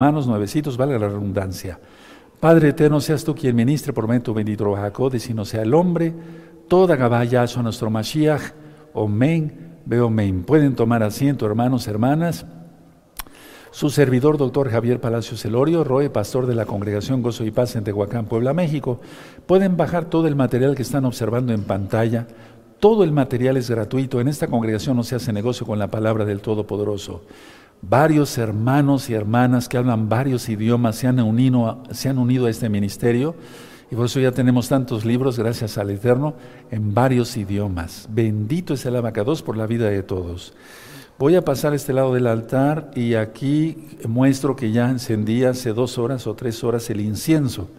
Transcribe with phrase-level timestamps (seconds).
[0.00, 1.80] hermanos nuevecitos, valga la redundancia.
[2.38, 5.74] Padre eterno, seas tú quien ministre por medio tu bendito Jacob, si no sea el
[5.74, 6.14] hombre,
[6.68, 8.52] toda gabaya a nuestro Mashiach,
[8.94, 10.44] omen, veo omen.
[10.44, 12.46] Pueden tomar asiento, hermanos, hermanas.
[13.72, 17.82] Su servidor, doctor Javier Palacios Elorio, Roe, pastor de la Congregación Gozo y Paz en
[17.82, 19.00] Tehuacán, Puebla, México.
[19.48, 22.28] Pueden bajar todo el material que están observando en pantalla.
[22.78, 24.20] Todo el material es gratuito.
[24.20, 27.22] En esta congregación no se hace negocio con la palabra del Todopoderoso
[27.82, 32.50] varios hermanos y hermanas que hablan varios idiomas se han unido, se han unido a
[32.50, 33.34] este ministerio
[33.90, 36.34] y por eso ya tenemos tantos libros, gracias al Eterno,
[36.70, 38.06] en varios idiomas.
[38.10, 40.52] Bendito es el abacados por la vida de todos.
[41.18, 45.72] Voy a pasar a este lado del altar y aquí muestro que ya encendí hace
[45.72, 47.70] dos horas o tres horas el incienso.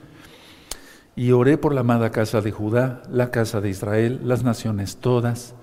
[1.16, 5.54] Y oré por la amada casa de Judá, la casa de Israel, las naciones todas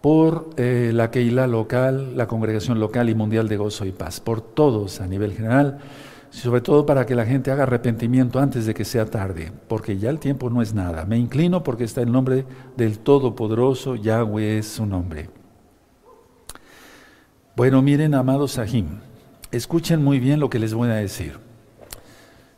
[0.00, 4.40] por eh, la Keilah local, la congregación local y mundial de gozo y paz, por
[4.40, 5.78] todos a nivel general,
[6.30, 10.10] sobre todo para que la gente haga arrepentimiento antes de que sea tarde, porque ya
[10.10, 11.04] el tiempo no es nada.
[11.06, 12.44] Me inclino porque está el nombre
[12.76, 15.30] del Todopoderoso, Yahweh es su nombre.
[17.56, 19.00] Bueno, miren, amados Sahim,
[19.50, 21.38] escuchen muy bien lo que les voy a decir.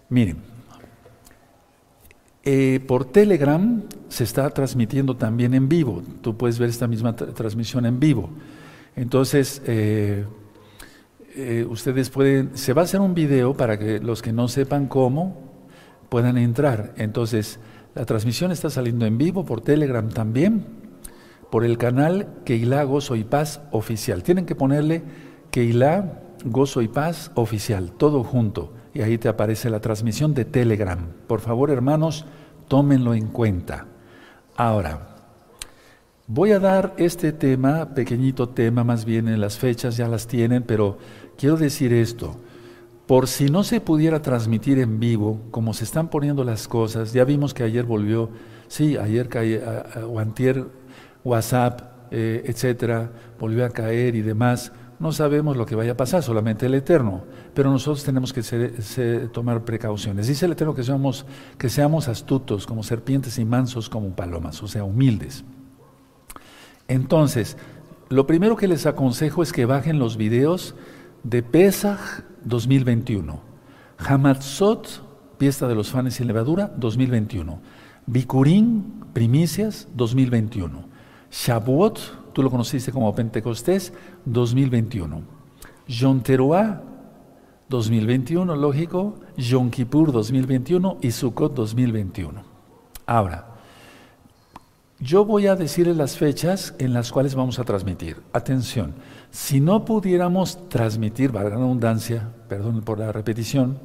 [0.09, 0.39] Miren,
[2.51, 6.03] eh, por Telegram se está transmitiendo también en vivo.
[6.23, 8.31] Tú puedes ver esta misma transmisión en vivo.
[8.97, 10.25] Entonces, eh,
[11.37, 14.87] eh, ustedes pueden, se va a hacer un video para que los que no sepan
[14.87, 15.37] cómo
[16.09, 16.95] puedan entrar.
[16.97, 17.61] Entonces,
[17.95, 20.65] la transmisión está saliendo en vivo por Telegram también,
[21.51, 24.23] por el canal Keila Gozo y Paz Oficial.
[24.23, 25.03] Tienen que ponerle
[25.51, 28.73] Keila Gozo y Paz Oficial, todo junto.
[28.99, 30.99] Y ahí te aparece la transmisión de Telegram.
[31.29, 32.25] Por favor, hermanos,
[32.67, 33.87] tómenlo en cuenta.
[34.57, 35.15] Ahora,
[36.27, 40.65] voy a dar este tema, pequeñito tema, más bien en las fechas ya las tienen,
[40.65, 40.99] pero
[41.37, 42.41] quiero decir esto.
[43.07, 47.23] Por si no se pudiera transmitir en vivo, como se están poniendo las cosas, ya
[47.23, 48.31] vimos que ayer volvió,
[48.67, 49.29] sí, ayer
[50.09, 50.65] o antier
[51.23, 54.73] WhatsApp, eh, etcétera, volvió a caer y demás.
[55.01, 57.23] No sabemos lo que vaya a pasar, solamente el Eterno,
[57.55, 58.43] pero nosotros tenemos que
[59.33, 60.27] tomar precauciones.
[60.27, 65.45] Dice el Eterno que seamos, astutos como serpientes y mansos como palomas, o sea, humildes.
[66.89, 67.57] Entonces,
[68.09, 70.75] lo primero que les aconsejo es que bajen los videos
[71.23, 73.41] de Pesach 2021,
[73.99, 75.05] Hamatzot,
[75.39, 77.61] fiesta de los fanes sin levadura 2021,
[78.07, 80.89] Bikurim, primicias 2021,
[81.31, 83.93] Shavuot tú lo conociste como Pentecostés
[84.33, 85.23] 2021.
[85.89, 86.83] Yom Teruah
[87.69, 92.43] 2021, lógico, Yom Kippur 2021 y Sukkot 2021.
[93.07, 93.47] Ahora,
[95.01, 98.17] yo voy a decirles las fechas en las cuales vamos a transmitir.
[98.33, 98.95] Atención,
[99.31, 103.79] si no pudiéramos transmitir, valga la redundancia, perdón por la repetición,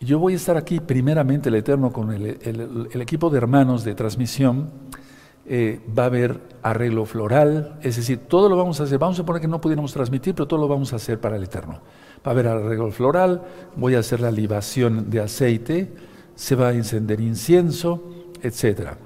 [0.00, 4.70] yo voy a estar aquí primeramente el Eterno con el equipo de hermanos de transmisión
[5.50, 8.98] eh, va a haber arreglo floral, es decir, todo lo vamos a hacer.
[8.98, 11.44] Vamos a poner que no pudiéramos transmitir, pero todo lo vamos a hacer para el
[11.44, 11.80] Eterno.
[12.26, 13.42] Va a haber arreglo floral,
[13.74, 15.90] voy a hacer la libación de aceite,
[16.34, 18.02] se va a encender incienso,
[18.42, 18.98] etcétera.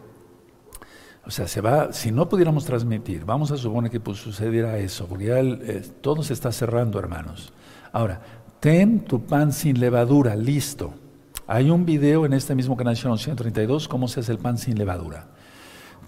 [1.25, 5.07] O sea, se va, si no pudiéramos transmitir, vamos a suponer que pues, sucediera eso,
[5.07, 5.41] porque ya
[6.01, 7.53] todo se está cerrando, hermanos.
[7.93, 8.21] Ahora,
[8.59, 10.93] ten tu pan sin levadura, listo.
[11.47, 15.29] Hay un video en este mismo canal 132, cómo se hace el pan sin levadura.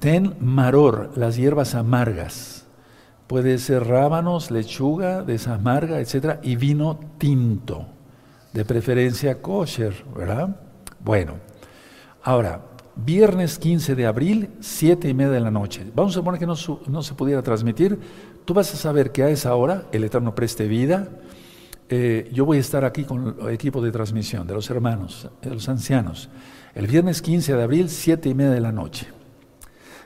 [0.01, 2.67] Ten maror, las hierbas amargas.
[3.27, 6.39] Puede ser rábanos, lechuga, desamarga, etc.
[6.43, 7.87] Y vino tinto,
[8.53, 10.57] de preferencia kosher, ¿verdad?
[11.03, 11.35] Bueno,
[12.23, 12.61] ahora,
[12.97, 15.85] viernes 15 de abril, siete y media de la noche.
[15.95, 16.55] Vamos a suponer que no,
[17.03, 17.99] se pudiera transmitir.
[18.45, 21.09] Tú vas a saber que a esa hora el Eterno preste vida.
[21.89, 25.51] Eh, yo voy a estar aquí con el equipo de transmisión de los hermanos, de
[25.51, 26.29] los ancianos.
[26.75, 29.07] El viernes 15 de abril, siete y media de la noche.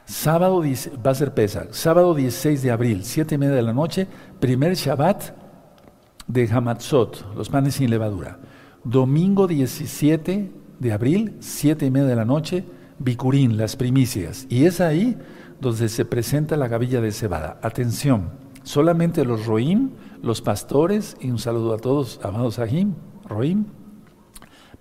[0.09, 0.63] Sábado
[1.07, 1.67] va a ser pesa.
[1.71, 4.07] Sábado 16 de abril, 7 y media de la noche,
[4.41, 5.35] primer Shabbat
[6.27, 8.39] de Hamatzot, los panes sin levadura.
[8.85, 12.65] Domingo 17 de abril, 7 y media de la noche,
[12.99, 14.47] Bikurín, las primicias.
[14.49, 15.19] Y es ahí
[15.61, 17.61] donde se presenta la gavilla de cebada.
[17.63, 18.31] Atención,
[18.63, 19.91] solamente los Roim,
[20.23, 22.95] los pastores, y un saludo a todos, amados Ahim,
[23.27, 23.67] Roim,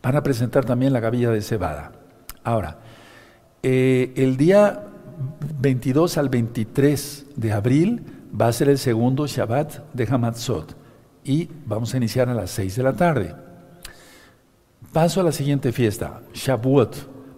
[0.01, 1.91] van a presentar también la gavilla de cebada.
[2.45, 2.79] Ahora,
[3.61, 4.86] eh, el día
[5.59, 8.03] 22 al 23 de abril
[8.39, 10.75] va a ser el segundo Shabbat de Hamatzot
[11.23, 13.35] y vamos a iniciar a las 6 de la tarde.
[14.93, 16.95] Paso a la siguiente fiesta, Shavuot.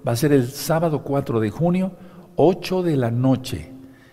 [0.07, 1.91] Va a ser el sábado 4 de junio,
[2.35, 3.71] 8 de la noche.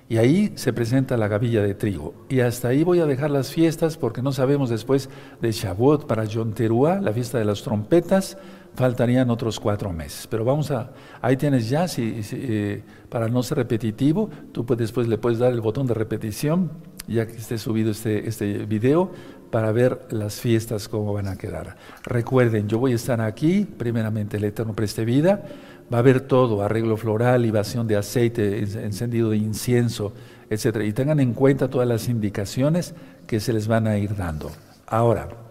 [0.09, 2.15] Y ahí se presenta la gavilla de trigo.
[2.29, 5.11] Y hasta ahí voy a dejar las fiestas porque no sabemos después
[5.43, 8.39] de Shavuot para Yom Teruah, la fiesta de las trompetas,
[8.77, 10.27] faltarían otros cuatro meses.
[10.29, 10.91] Pero vamos a,
[11.21, 15.53] ahí tienes ya, si, eh, para no ser repetitivo, tú puedes, después le puedes dar
[15.53, 16.71] el botón de repetición,
[17.09, 19.11] ya que esté subido este, este video,
[19.51, 21.77] para ver las fiestas cómo van a quedar.
[22.05, 25.45] Recuerden, yo voy a estar aquí, primeramente el Eterno preste vida,
[25.93, 30.13] va a haber todo, arreglo floral, libación de aceite, encendido de incienso,
[30.51, 30.83] etc.
[30.85, 32.95] Y tengan en cuenta todas las indicaciones
[33.27, 34.51] que se les van a ir dando.
[34.87, 35.46] Ahora,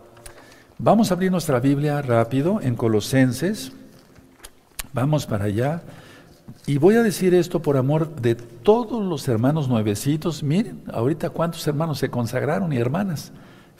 [0.77, 3.71] vamos a abrir nuestra Biblia rápido en Colosenses.
[4.93, 5.81] Vamos para allá.
[6.67, 10.43] Y voy a decir esto por amor de todos los hermanos nuevecitos.
[10.43, 13.31] Miren, ahorita cuántos hermanos se consagraron y hermanas.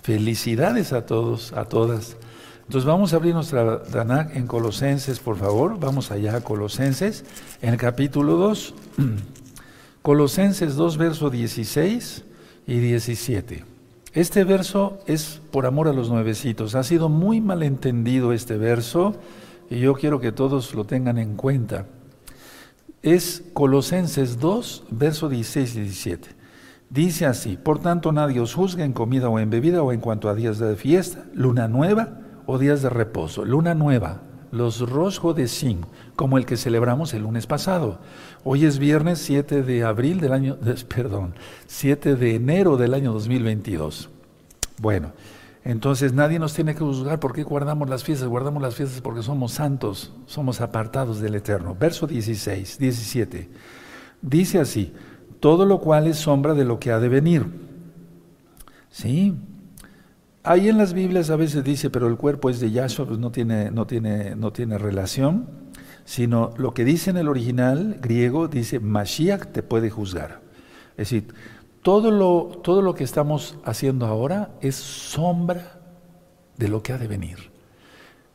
[0.02, 2.18] Felicidades a todos, a todas.
[2.64, 5.80] Entonces vamos a abrir nuestra Danak en Colosenses, por favor.
[5.80, 7.24] Vamos allá a Colosenses,
[7.62, 8.74] en el capítulo 2.
[10.02, 12.24] Colosenses 2, verso 16
[12.68, 13.75] y 17.
[14.16, 16.74] Este verso es por amor a los nuevecitos.
[16.76, 19.14] Ha sido muy malentendido este verso
[19.70, 21.86] y yo quiero que todos lo tengan en cuenta.
[23.04, 26.30] Es Colosenses 2, verso 16 y 17.
[26.90, 30.30] Dice así, por tanto nadie os juzgue en comida o en bebida o en cuanto
[30.30, 33.44] a días de fiesta, luna nueva o días de reposo.
[33.44, 34.22] Luna nueva,
[34.56, 35.86] los Rosh Sin,
[36.16, 38.00] como el que celebramos el lunes pasado.
[38.44, 40.58] Hoy es viernes 7 de abril del año,
[40.96, 41.36] perdón,
[41.68, 44.10] 7 de enero del año 2022.
[44.82, 45.12] Bueno,
[45.64, 48.30] entonces nadie nos tiene que juzgar por qué guardamos las fiestas.
[48.30, 51.76] Guardamos las fiestas porque somos santos, somos apartados del Eterno.
[51.78, 53.50] Verso 16, 17.
[54.22, 54.94] Dice así,
[55.40, 57.46] todo lo cual es sombra de lo que ha de venir.
[58.90, 59.36] ¿Sí?
[60.48, 63.32] Ahí en las Biblias a veces dice, pero el cuerpo es de Yahshua, pues no
[63.32, 65.48] tiene, no tiene, no tiene relación,
[66.04, 70.42] sino lo que dice en el original griego dice, Mashiach te puede juzgar.
[70.92, 71.34] Es decir,
[71.82, 75.80] todo lo, todo lo que estamos haciendo ahora es sombra
[76.58, 77.55] de lo que ha de venir.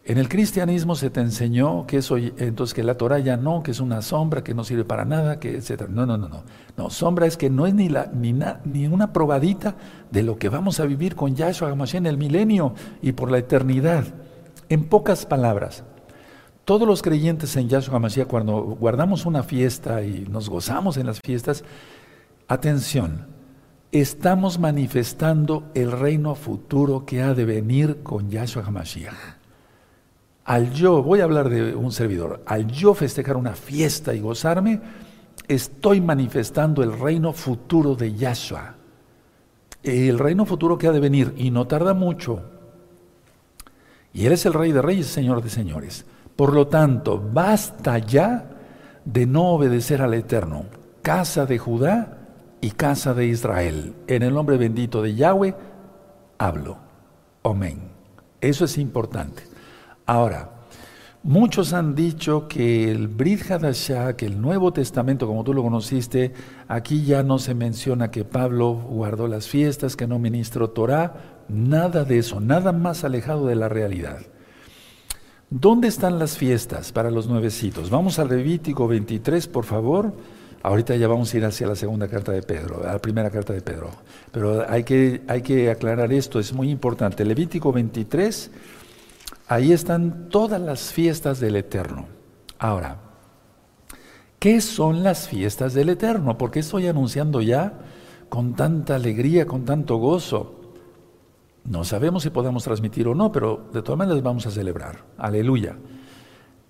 [0.02, 3.70] En el cristianismo se te enseñó que eso, entonces que la Torah ya no, que
[3.70, 5.90] es una sombra, que no sirve para nada, que etcétera.
[5.92, 6.42] No, no, no, no.
[6.78, 8.32] No, sombra es que no es ni, la, ni,
[8.64, 9.76] ni una probadita
[10.10, 13.38] de lo que vamos a vivir con Yahshua HaMashiach en el milenio y por la
[13.38, 14.04] eternidad.
[14.70, 15.84] En pocas palabras,
[16.64, 21.20] todos los creyentes en Yahshua HaMashiach, cuando guardamos una fiesta y nos gozamos en las
[21.20, 21.62] fiestas,
[22.48, 23.26] atención,
[23.92, 29.39] estamos manifestando el reino futuro que ha de venir con Yahshua HaMashiach
[30.50, 34.80] al yo, voy a hablar de un servidor, al yo festejar una fiesta y gozarme,
[35.46, 38.74] estoy manifestando el reino futuro de Yahshua.
[39.84, 42.42] El reino futuro que ha de venir y no tarda mucho.
[44.12, 46.04] Y Él es el Rey de Reyes, Señor de Señores.
[46.34, 48.50] Por lo tanto, basta ya
[49.04, 50.64] de no obedecer al Eterno,
[51.00, 52.18] casa de Judá
[52.60, 53.94] y casa de Israel.
[54.08, 55.54] En el nombre bendito de Yahweh,
[56.38, 56.76] hablo.
[57.44, 57.82] Amén.
[58.40, 59.49] Eso es importante.
[60.10, 60.50] Ahora,
[61.22, 66.32] muchos han dicho que el Brit Hadashah, que el Nuevo Testamento, como tú lo conociste,
[66.66, 72.02] aquí ya no se menciona que Pablo guardó las fiestas, que no ministró Torah, nada
[72.02, 74.18] de eso, nada más alejado de la realidad.
[75.48, 77.88] ¿Dónde están las fiestas para los nuevecitos?
[77.88, 80.12] Vamos al Levítico 23, por favor.
[80.64, 83.52] Ahorita ya vamos a ir hacia la segunda carta de Pedro, a la primera carta
[83.52, 83.90] de Pedro.
[84.32, 87.24] Pero hay que, hay que aclarar esto, es muy importante.
[87.24, 88.50] Levítico 23,
[89.50, 92.06] Ahí están todas las fiestas del Eterno.
[92.56, 92.98] Ahora,
[94.38, 96.38] ¿qué son las fiestas del Eterno?
[96.38, 97.80] ¿Por qué estoy anunciando ya
[98.28, 100.60] con tanta alegría, con tanto gozo?
[101.64, 105.04] No sabemos si podemos transmitir o no, pero de todas maneras vamos a celebrar.
[105.18, 105.76] Aleluya.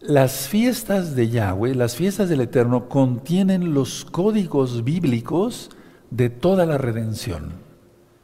[0.01, 5.69] Las fiestas de Yahweh, las fiestas del Eterno, contienen los códigos bíblicos
[6.11, 7.60] de toda la redención.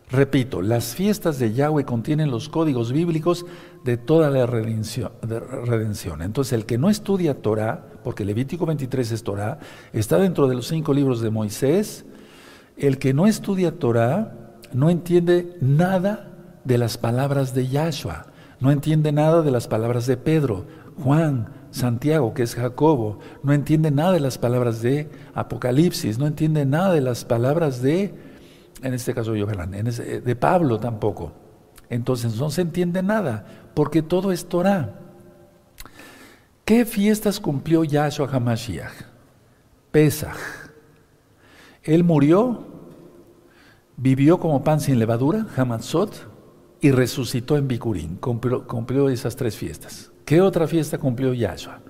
[0.08, 3.44] Repito, las fiestas de Yahweh contienen los códigos bíblicos
[3.82, 5.10] de toda la redención.
[6.22, 9.58] Entonces, el que no estudia Torah, porque Levítico 23 es Torah,
[9.92, 12.04] está dentro de los cinco libros de Moisés,
[12.76, 16.32] el que no estudia Torah no entiende nada
[16.62, 18.26] de las palabras de Yahshua,
[18.60, 20.66] no entiende nada de las palabras de Pedro,
[21.02, 26.64] Juan, Santiago, que es Jacobo, no entiende nada de las palabras de Apocalipsis, no entiende
[26.64, 28.14] nada de las palabras de
[28.82, 31.32] en este caso Yohanan, en de Pablo tampoco.
[31.88, 35.00] Entonces no se entiende nada, porque todo es Torah.
[36.64, 38.92] ¿Qué fiestas cumplió Yahshua HaMashiach?
[39.92, 40.36] Pesach.
[41.82, 42.66] Él murió,
[43.96, 46.28] vivió como pan sin levadura, Hamatzot,
[46.80, 48.16] y resucitó en Bikurim.
[48.16, 50.10] Cumplió, cumplió, esas tres fiestas.
[50.24, 51.80] ¿Qué otra fiesta cumplió Yahshua?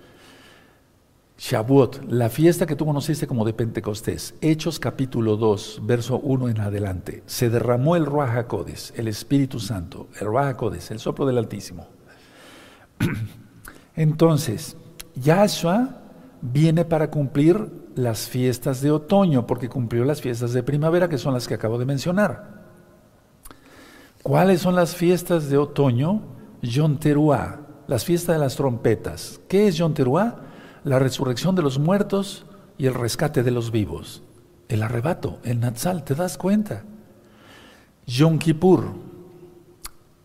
[1.39, 4.35] Shavuot, la fiesta que tú conociste como de Pentecostés.
[4.41, 7.23] Hechos capítulo 2, verso 1 en adelante.
[7.27, 11.89] Se derramó el Ruach HaKodes, el Espíritu Santo, el Ruach HaKodes, el soplo del Altísimo.
[13.97, 14.79] Entonces,
[15.15, 16.01] Yahshua
[16.41, 21.35] viene para cumplir las fiestas de otoño, porque cumplió las fiestas de primavera, que son
[21.35, 22.65] las que acabo de mencionar.
[24.23, 26.23] ¿Cuáles son las fiestas de otoño?
[26.63, 29.39] Yom Teruah, las fiestas de las trompetas.
[29.49, 30.46] ¿Qué es Yom Teruah?
[30.87, 32.47] La resurrección de los muertos
[32.79, 34.23] y el rescate de los vivos.
[34.69, 36.85] El arrebato, el Natsal, ¿te das cuenta?
[38.07, 38.95] Yom Kippur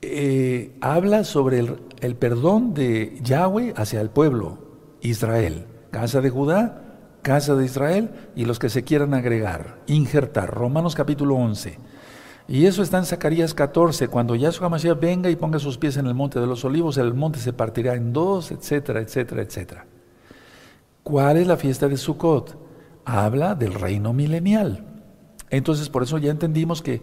[0.04, 4.60] eh, habla sobre el, el perdón de Yahweh hacia el pueblo,
[5.02, 10.54] Israel, casa de Judá, casa de Israel y los que se quieran agregar, injertar.
[10.54, 11.80] Romanos capítulo 11.
[12.48, 16.06] Y eso está en Zacarías 14, cuando Yahshua Mashiach venga y ponga sus pies en
[16.06, 19.88] el monte de los olivos, el monte se partirá en dos, etcétera, etcétera, etcétera.
[21.04, 22.58] ¿Cuál es la fiesta de Sukkot?
[23.06, 24.86] Habla del reino milenial.
[25.50, 27.02] Entonces, por eso ya entendimos que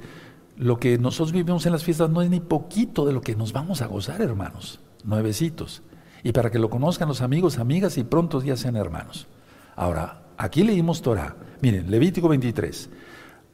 [0.57, 3.53] lo que nosotros vivimos en las fiestas no es ni poquito de lo que nos
[3.53, 4.81] vamos a gozar, hermanos.
[5.05, 5.83] Nuevecitos.
[6.23, 9.27] Y para que lo conozcan los amigos, amigas y pronto ya sean hermanos.
[9.75, 11.37] Ahora, aquí leímos Torah.
[11.61, 12.91] Miren, Levítico 23.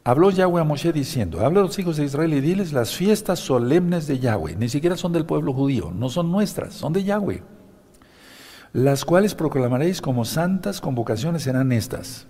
[0.04, 3.38] Habló Yahweh a Moshe diciendo, habla a los hijos de Israel y diles las fiestas
[3.38, 4.56] solemnes de Yahweh.
[4.56, 7.42] Ni siquiera son del pueblo judío, no son nuestras, son de Yahweh
[8.74, 12.26] las cuales proclamaréis como santas convocaciones serán estas.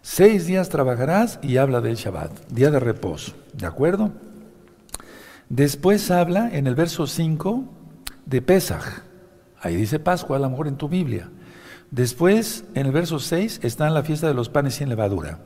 [0.00, 4.12] Seis días trabajarás y habla del Shabbat, día de reposo, ¿de acuerdo?
[5.48, 7.64] Después habla en el verso 5
[8.24, 9.02] de Pesaj,
[9.60, 11.28] ahí dice Pascua a lo mejor en tu Biblia.
[11.90, 15.40] Después, en el verso 6, está en la fiesta de los panes sin levadura.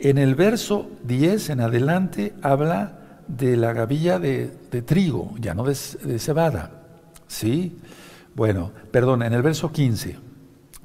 [0.00, 4.48] En el verso 10 en adelante habla de la gavilla de,
[4.84, 6.72] trigo, ya no de, de cebada.
[7.28, 7.78] ¿Sí?
[8.34, 10.16] Bueno, perdón, en el verso 15,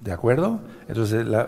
[0.04, 0.60] ¿de acuerdo?
[0.88, 1.44] Entonces la,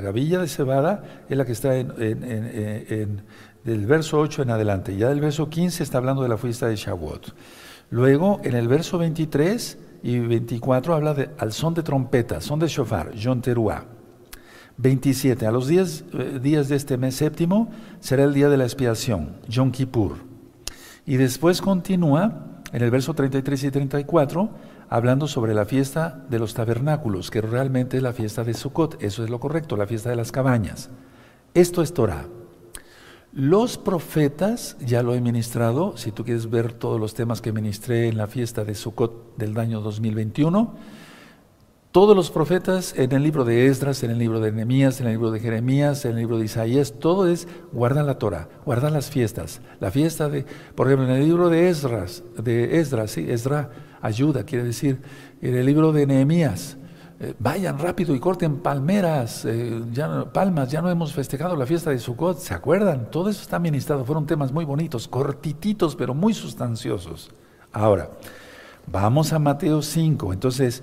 [0.00, 3.22] gavilla de cebada es la que está en,
[3.64, 4.96] del verso 8 en adelante.
[4.96, 7.34] Ya del verso 15 está hablando de la fiesta de Shavuot.
[7.90, 12.68] Luego, en el verso 23 y 24 habla de al son de trompeta, son de
[12.68, 13.84] shofar, Yom Teruah.
[14.78, 15.46] 27.
[15.46, 19.36] A los días, eh, días de este mes séptimo será el día de la expiación,
[19.48, 20.16] Yom Kippur.
[21.06, 24.50] Y después continúa en el verso 33 y 34
[24.88, 29.24] hablando sobre la fiesta de los tabernáculos, que realmente es la fiesta de Sukkot, eso
[29.24, 30.90] es lo correcto, la fiesta de las cabañas.
[31.54, 32.26] Esto es Torah.
[33.32, 38.08] Los profetas, ya lo he ministrado, si tú quieres ver todos los temas que ministré
[38.08, 40.74] en la fiesta de Sukkot del año 2021,
[41.96, 45.12] todos los profetas en el libro de Esdras, en el libro de Nehemías, en el
[45.14, 49.08] libro de Jeremías, en el libro de Isaías, todo es guardar la Torah, guardar las
[49.08, 49.62] fiestas.
[49.80, 53.68] La fiesta de, por ejemplo, en el libro de Esdras, de Esdras, sí, Esdras
[54.02, 55.00] ayuda, quiere decir,
[55.40, 56.76] en el libro de Nehemías,
[57.18, 61.88] eh, vayan rápido y corten palmeras, eh, ya, palmas, ya no hemos festejado la fiesta
[61.88, 63.10] de Sukkot, ¿se acuerdan?
[63.10, 67.30] Todo eso está ministrado, fueron temas muy bonitos, cortititos, pero muy sustanciosos.
[67.72, 68.10] Ahora,
[68.86, 70.82] vamos a Mateo 5, entonces,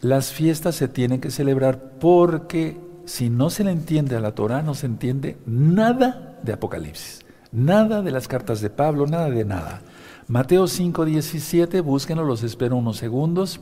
[0.00, 4.62] las fiestas se tienen que celebrar porque si no se le entiende a la Torah,
[4.62, 9.82] no se entiende nada de Apocalipsis, nada de las cartas de Pablo, nada de nada.
[10.28, 13.60] Mateo 5, 17, búsquenlo, los espero unos segundos.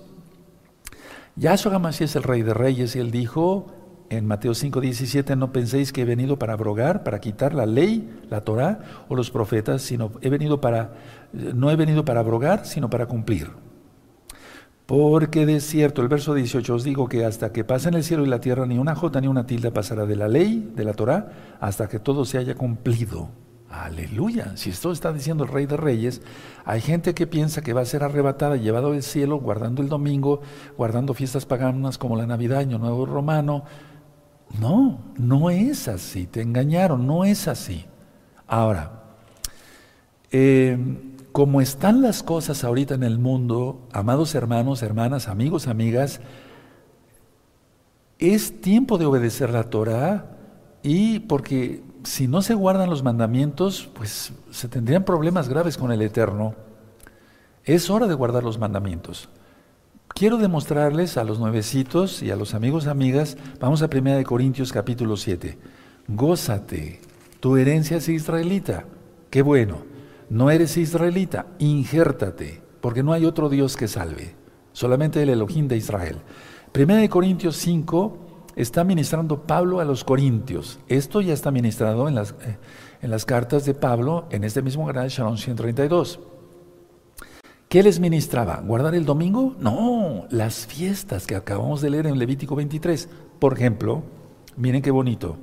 [1.36, 3.72] Yahshua Hamashiach es el rey de reyes y él dijo
[4.10, 8.20] en Mateo 5, 17, no penséis que he venido para abrogar, para quitar la ley,
[8.30, 10.94] la Torah o los profetas, sino he venido para,
[11.32, 13.50] no he venido para abrogar, sino para cumplir.
[14.88, 18.28] Porque de cierto, el verso 18 os digo que hasta que pasen el cielo y
[18.30, 21.28] la tierra, ni una jota ni una tilde pasará de la ley, de la Torah,
[21.60, 23.28] hasta que todo se haya cumplido.
[23.68, 24.56] Aleluya.
[24.56, 26.22] Si esto está diciendo el Rey de Reyes,
[26.64, 30.40] hay gente que piensa que va a ser arrebatada, llevado al cielo, guardando el domingo,
[30.78, 33.64] guardando fiestas paganas como la Navidad, Año Nuevo Romano.
[34.58, 36.26] No, no es así.
[36.26, 37.84] Te engañaron, no es así.
[38.46, 39.02] Ahora,
[40.30, 41.07] em,
[41.38, 46.20] como están las cosas ahorita en el mundo, amados hermanos, hermanas, amigos, amigas,
[48.18, 50.36] es tiempo de obedecer la Torah
[50.82, 56.02] y porque si no se guardan los mandamientos, pues se tendrían problemas graves con el
[56.02, 56.56] Eterno.
[57.62, 59.28] Es hora de guardar los mandamientos.
[60.08, 65.16] Quiero demostrarles a los nuevecitos y a los amigos amigas, vamos a 1 Corintios capítulo
[65.16, 65.56] 7.
[66.08, 67.00] Gózate,
[67.38, 68.86] tu herencia es israelita.
[69.30, 69.97] Qué bueno.
[70.30, 74.34] No eres israelita, injértate, porque no hay otro Dios que salve,
[74.72, 76.18] solamente el Elohim de Israel.
[76.74, 80.80] 1 Corintios 5, está ministrando Pablo a los Corintios.
[80.88, 82.58] Esto ya está ministrado en las, eh,
[83.00, 86.18] en las cartas de Pablo en este mismo canal Shalom 132.
[87.68, 88.60] ¿Qué les ministraba?
[88.66, 89.54] ¿Guardar el domingo?
[89.60, 93.08] No, las fiestas que acabamos de leer en Levítico 23.
[93.38, 94.02] Por ejemplo,
[94.56, 95.36] miren qué bonito.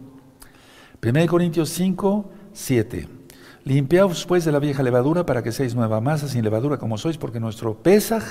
[1.02, 3.08] 1 Corintios 5, 7.
[3.66, 7.18] Limpiaos pues de la vieja levadura para que seáis nueva masa sin levadura como sois,
[7.18, 8.24] porque nuestro Pesaj,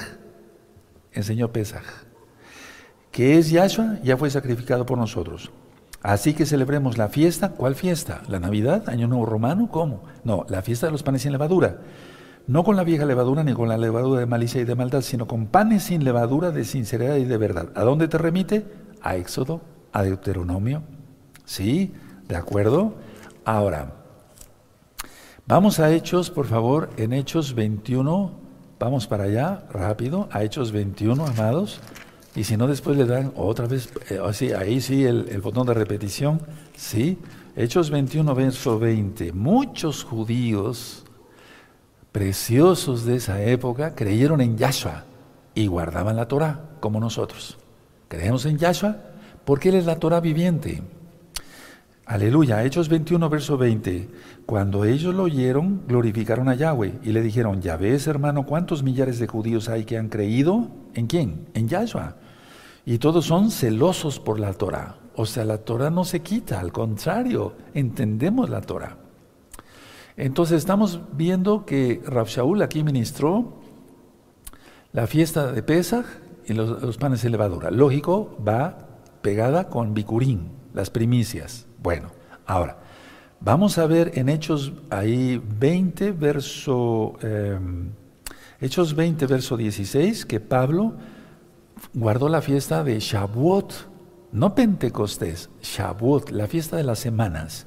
[1.12, 1.82] enseñó Pesaj,
[3.10, 5.50] que es Yahshua, ya fue sacrificado por nosotros.
[6.02, 7.50] Así que celebremos la fiesta.
[7.50, 8.22] ¿Cuál fiesta?
[8.28, 8.88] ¿La Navidad?
[8.88, 9.68] ¿Año Nuevo Romano?
[9.72, 10.04] ¿Cómo?
[10.22, 11.78] No, la fiesta de los panes sin levadura.
[12.46, 15.26] No con la vieja levadura ni con la levadura de malicia y de maldad, sino
[15.26, 17.70] con panes sin levadura de sinceridad y de verdad.
[17.74, 18.66] ¿A dónde te remite?
[19.00, 19.62] A Éxodo,
[19.92, 20.84] a Deuteronomio.
[21.44, 21.92] ¿Sí?
[22.28, 22.94] ¿De acuerdo?
[23.44, 24.03] Ahora,
[25.46, 28.32] vamos a Hechos, por favor, en Hechos 21.
[28.78, 31.80] Vamos para allá, rápido, a Hechos 21, amados.
[32.34, 35.74] Y si no, después le dan otra vez, eh, ahí sí, el, el, botón de
[35.74, 36.40] repetición,
[36.76, 37.18] sí.
[37.56, 39.32] Hechos 21, verso 20.
[39.32, 41.04] Muchos judíos
[42.10, 45.04] preciosos de esa época creyeron en Yahshua
[45.54, 47.56] y guardaban la Torah, como nosotros.
[48.08, 48.96] Creemos en Yahshua
[49.44, 50.82] porque Él es la Torah viviente.
[52.06, 52.62] Aleluya.
[52.64, 54.08] Hechos 21, verso 20.
[54.44, 59.18] Cuando ellos lo oyeron, glorificaron a Yahweh y le dijeron, ya ves, hermano, cuántos millares
[59.18, 60.68] de judíos hay que han creído.
[60.92, 61.48] ¿En quién?
[61.54, 62.16] En Yahshua.
[62.84, 64.96] Y todos son celosos por la Torah.
[65.16, 68.98] O sea, la Torah no se quita, al contrario, entendemos la Torah.
[70.16, 73.54] Entonces estamos viendo que Rav Shaul aquí ministró
[74.92, 76.06] la fiesta de Pesach
[76.46, 77.70] y los, panes de levadura.
[77.70, 81.66] Lógico, va pegada con bicurín, las primicias.
[81.84, 82.08] Bueno,
[82.46, 82.78] ahora,
[83.40, 87.90] vamos a ver en Hechos ahí 20, verso, em,
[88.58, 90.94] Hechos 20, verso 16, que Pablo
[91.92, 93.74] guardó la fiesta de Shavuot,
[94.32, 97.66] no Pentecostés, Shavuot, la fiesta de las semanas.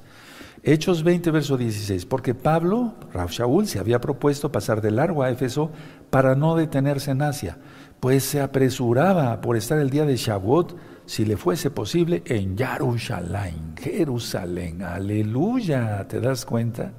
[0.64, 5.30] Hechos 20, verso 16, porque Pablo, Rav Shaul, se había propuesto pasar de largo a
[5.30, 5.70] Éfeso
[6.10, 7.58] para no detenerse en Asia,
[8.00, 10.74] pues se apresuraba por estar el día de Shavuot,
[11.08, 16.92] si le fuese posible, en Jerusalén, Jerusalén, aleluya, ¿te das cuenta?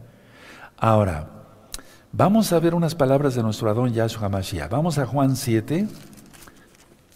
[0.77, 1.29] Ahora,
[2.11, 4.71] vamos a ver unas palabras de nuestro Adón Yahshua Mashiach.
[4.71, 5.87] Vamos a Juan 7,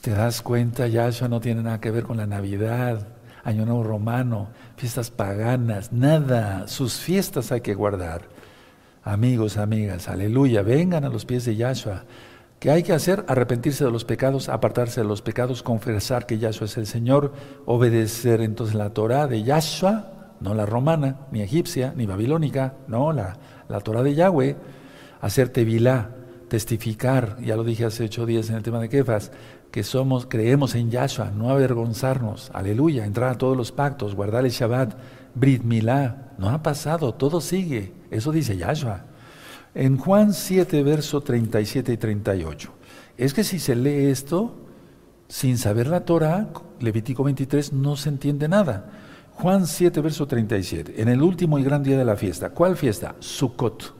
[0.01, 0.87] ¿Te das cuenta?
[0.87, 3.07] Yahshua no tiene nada que ver con la Navidad,
[3.43, 6.67] Año Nuevo Romano, fiestas paganas, nada.
[6.67, 8.29] Sus fiestas hay que guardar.
[9.03, 12.03] Amigos, amigas, aleluya, vengan a los pies de Yahshua.
[12.63, 13.25] ¿Qué hay que hacer?
[13.27, 17.33] Arrepentirse de los pecados, apartarse de los pecados, confesar que Yahshua es el Señor,
[17.65, 23.35] obedecer entonces la Torah de Yahshua, no la romana, ni egipcia, ni babilónica, no, la,
[23.67, 24.55] la Torah de Yahweh,
[25.19, 26.11] hacer tevilá,
[26.47, 29.33] testificar, ya lo dije hace ocho días en el tema de Kefas,
[29.69, 34.51] que somos, creemos en Yahshua, no avergonzarnos, aleluya, entrar a todos los pactos, guardar el
[34.51, 34.95] Shabbat,
[35.35, 39.07] Brit Milá, no ha pasado, todo sigue, eso dice Yahshua.
[39.75, 42.71] En Juan 7, verso 37 y 38,
[43.17, 44.53] es que si se lee esto
[45.27, 48.91] sin saber la Torah, Levítico 23, no se entiende nada.
[49.31, 53.15] Juan 7, verso 37, en el último y gran día de la fiesta, ¿cuál fiesta?
[53.17, 53.95] Sukkot.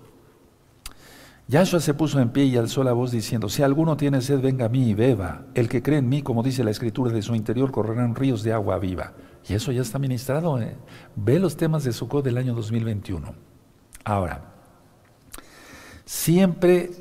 [1.48, 4.66] Yahshua se puso en pie y alzó la voz diciendo, si alguno tiene sed, venga
[4.66, 5.48] a mí y beba.
[5.56, 8.54] El que cree en mí, como dice la escritura, de su interior correrán ríos de
[8.54, 9.14] agua viva.
[9.50, 10.62] Y eso ya está ministrado.
[10.62, 10.78] ¿eh?
[11.16, 13.34] Ve los temas de Sukkot del año 2021.
[14.06, 14.53] Ahora,
[16.06, 16.92] siempre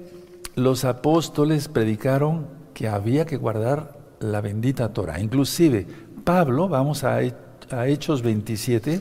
[0.55, 5.21] los apóstoles predicaron que había que guardar la bendita Torah.
[5.21, 5.87] Inclusive,
[6.25, 9.01] Pablo, vamos a, Hechos 27,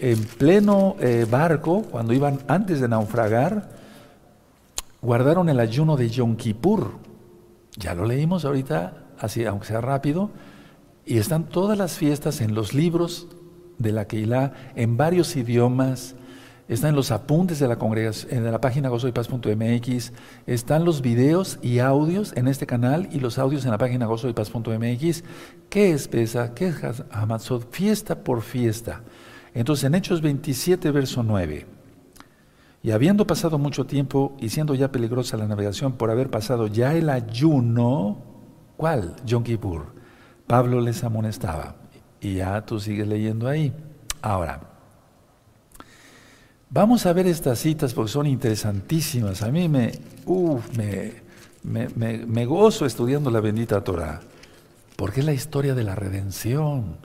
[0.00, 3.68] en pleno eh, barco, cuando iban antes de naufragar,
[5.02, 6.92] guardaron el ayuno de Yom Kippur.
[7.76, 10.30] Ya lo leímos ahorita, así, aunque sea rápido,
[11.04, 13.28] y están todas las fiestas en los libros
[13.78, 16.14] de la Keilah, en varios idiomas,
[16.70, 20.12] están los apuntes de la congregación, en la página gozoypaz.mx,
[20.46, 25.24] están los videos y audios en este canal y los audios en la página gozoypaz.mx.
[25.68, 26.54] ¿Qué es Pesa?
[26.54, 26.76] ¿Qué es
[27.10, 27.72] Hamatzot?
[27.72, 29.02] Fiesta por fiesta.
[29.52, 31.66] Entonces, en Hechos 27, verso 9.
[32.84, 36.94] Y habiendo pasado mucho tiempo y siendo ya peligrosa la navegación por haber pasado ya
[36.94, 38.22] el ayuno,
[38.76, 39.16] ¿cuál?
[39.26, 39.86] Yom Kippur.
[40.46, 41.74] Pablo les amonestaba.
[42.20, 43.72] Y ya tú sigues leyendo ahí.
[44.22, 44.69] Ahora,
[46.70, 49.42] vamos a ver estas citas porque son interesantísimas.
[49.42, 49.92] A mí me,
[50.76, 54.20] me, me, me gozo estudiando la bendita Torah.
[54.96, 56.98] Porque es la historia de la redención.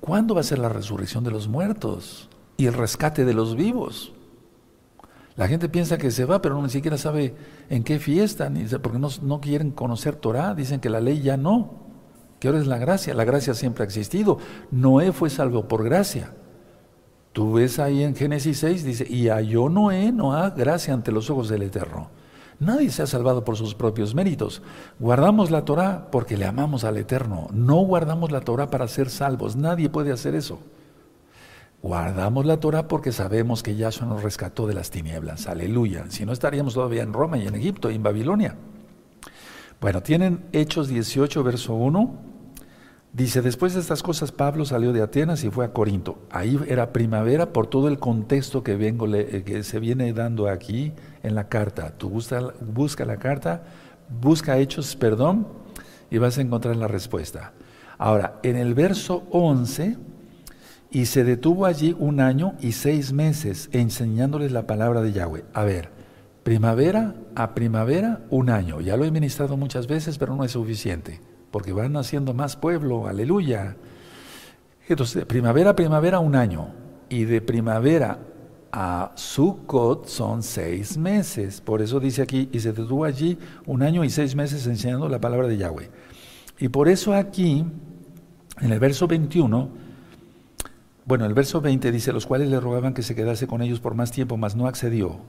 [0.00, 4.12] ¿Cuándo va a ser la resurrección de los muertos y el rescate de los vivos?
[5.36, 7.34] La gente piensa que se va, pero ni siquiera sabe
[7.68, 11.36] en qué fiesta, ni, porque no, no quieren conocer Torah, dicen que la ley ya
[11.36, 11.86] no,
[12.40, 14.38] que ahora es la gracia, la gracia siempre ha existido.
[14.70, 16.32] Noé fue salvo por gracia.
[17.36, 21.50] Tú ves ahí en Génesis 6, dice, y halló Noé, Noah, gracia ante los ojos
[21.50, 22.08] del Eterno.
[22.58, 24.62] Nadie se ha salvado por sus propios méritos.
[24.98, 27.48] Guardamos la Torah porque le amamos al Eterno.
[27.52, 29.54] No guardamos la Torah para ser salvos.
[29.54, 30.60] Nadie puede hacer eso.
[31.82, 35.46] Guardamos la Torah porque sabemos que Yahshua nos rescató de las tinieblas.
[35.46, 36.06] Aleluya.
[36.08, 38.56] Si no estaríamos todavía en Roma y en Egipto y en Babilonia.
[39.78, 42.25] Bueno, tienen Hechos 18, verso 1.
[43.16, 46.18] Dice, después de estas cosas Pablo salió de Atenas y fue a Corinto.
[46.30, 50.92] Ahí era primavera por todo el contexto que, vengo, eh, que se viene dando aquí
[51.22, 51.94] en la carta.
[51.96, 53.62] Tú busca, busca la carta,
[54.20, 55.48] busca hechos, perdón,
[56.10, 57.54] y vas a encontrar la respuesta.
[57.96, 59.96] Ahora, en el verso 11,
[60.90, 65.46] y se detuvo allí un año y seis meses enseñándoles la palabra de Yahweh.
[65.54, 65.88] A ver,
[66.42, 68.82] primavera a primavera, un año.
[68.82, 71.18] Ya lo he ministrado muchas veces, pero no es suficiente
[71.56, 73.76] porque van naciendo más pueblo, aleluya.
[74.86, 76.68] Entonces, de primavera a primavera un año,
[77.08, 78.18] y de primavera
[78.70, 81.62] a Sukkot son seis meses.
[81.62, 85.18] Por eso dice aquí, y se detuvo allí un año y seis meses enseñando la
[85.18, 85.88] palabra de Yahweh.
[86.58, 87.64] Y por eso aquí,
[88.60, 89.70] en el verso 21,
[91.06, 93.94] bueno, el verso 20 dice, los cuales le rogaban que se quedase con ellos por
[93.94, 95.20] más tiempo, mas no accedió.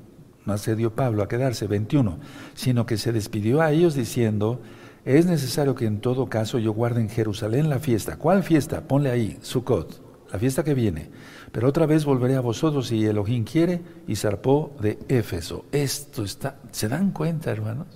[0.45, 2.19] No accedió Pablo a quedarse, 21,
[2.53, 4.59] sino que se despidió a ellos diciendo,
[5.07, 8.17] es necesario que en todo caso yo guarde en Jerusalén la fiesta.
[8.17, 8.81] ¿Cuál fiesta?
[8.81, 10.01] Ponle ahí, Sukkot,
[10.33, 11.09] la fiesta que viene.
[11.53, 15.63] Pero otra vez volveré a vosotros si Elohim quiere y zarpó de Éfeso.
[15.71, 17.87] Esto está, ¿se dan cuenta, hermanos?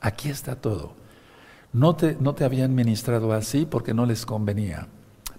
[0.00, 0.92] Aquí está todo.
[1.72, 4.86] No te, no te habían ministrado así porque no les convenía,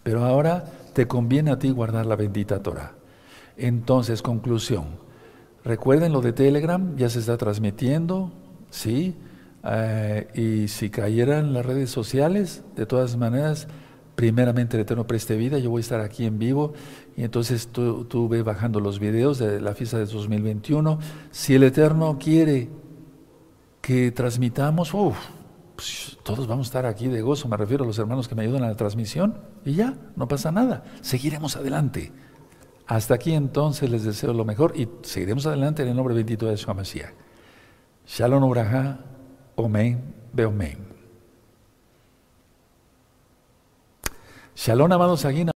[0.04, 2.96] pero ahora te conviene a ti guardar la bendita Torah.
[3.56, 4.88] Entonces, conclusión.
[5.64, 8.34] Recuerden lo de Telegram, ya se está transmitiendo,
[8.70, 9.16] ¿sí?
[9.64, 13.68] Eh, y si cayeran las redes sociales, de todas maneras,
[14.16, 16.74] primeramente el Eterno preste vida, yo voy a estar aquí en vivo
[17.16, 21.00] y entonces tú, ve bajando los videos de la fiesta de 2021.
[21.32, 22.70] Si el Eterno quiere
[23.82, 24.92] que transmitamos,
[25.76, 28.44] pues, todos vamos a estar aquí de gozo, me refiero a los hermanos que me
[28.44, 32.12] ayudan a la transmisión y ya, no pasa nada, seguiremos adelante.
[32.86, 36.52] Hasta aquí entonces les deseo lo mejor y seguiremos adelante en el nombre bendito de
[36.52, 37.14] Yeshua Mashiach.
[38.06, 39.13] Shalom Obraja.
[39.56, 40.02] Omen,
[40.34, 40.78] Beomen.
[44.56, 45.44] Shalom, amados aquí.